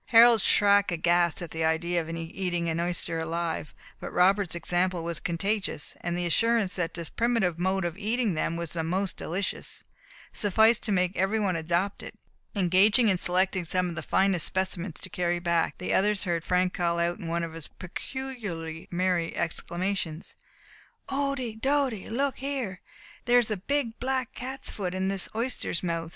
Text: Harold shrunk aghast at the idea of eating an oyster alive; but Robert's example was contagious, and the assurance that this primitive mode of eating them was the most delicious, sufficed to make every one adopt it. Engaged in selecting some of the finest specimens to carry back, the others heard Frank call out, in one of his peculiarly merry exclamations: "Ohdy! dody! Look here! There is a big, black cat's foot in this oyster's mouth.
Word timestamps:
Harold 0.07 0.41
shrunk 0.41 0.91
aghast 0.91 1.43
at 1.43 1.51
the 1.51 1.63
idea 1.63 2.01
of 2.01 2.09
eating 2.09 2.67
an 2.67 2.79
oyster 2.79 3.19
alive; 3.19 3.71
but 3.99 4.11
Robert's 4.11 4.55
example 4.55 5.03
was 5.03 5.19
contagious, 5.19 5.95
and 6.01 6.17
the 6.17 6.25
assurance 6.25 6.75
that 6.75 6.95
this 6.95 7.07
primitive 7.07 7.59
mode 7.59 7.85
of 7.85 7.95
eating 7.99 8.33
them 8.33 8.55
was 8.55 8.73
the 8.73 8.83
most 8.83 9.15
delicious, 9.15 9.83
sufficed 10.33 10.81
to 10.81 10.91
make 10.91 11.15
every 11.15 11.39
one 11.39 11.55
adopt 11.55 12.01
it. 12.01 12.17
Engaged 12.55 12.97
in 12.97 13.15
selecting 13.19 13.63
some 13.63 13.89
of 13.89 13.95
the 13.95 14.01
finest 14.01 14.47
specimens 14.47 14.99
to 15.01 15.07
carry 15.11 15.37
back, 15.37 15.77
the 15.77 15.93
others 15.93 16.23
heard 16.23 16.43
Frank 16.43 16.73
call 16.73 16.97
out, 16.97 17.19
in 17.19 17.27
one 17.27 17.43
of 17.43 17.53
his 17.53 17.67
peculiarly 17.67 18.87
merry 18.89 19.37
exclamations: 19.37 20.35
"Ohdy! 21.09 21.61
dody! 21.61 22.09
Look 22.09 22.39
here! 22.39 22.81
There 23.25 23.37
is 23.37 23.51
a 23.51 23.55
big, 23.57 23.99
black 23.99 24.33
cat's 24.33 24.71
foot 24.71 24.95
in 24.95 25.09
this 25.09 25.29
oyster's 25.35 25.83
mouth. 25.83 26.09